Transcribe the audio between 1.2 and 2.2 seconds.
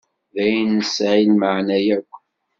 lmeεna yakk.